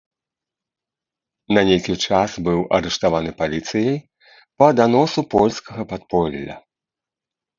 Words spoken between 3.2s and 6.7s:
паліцыяй па даносу польскага падполля.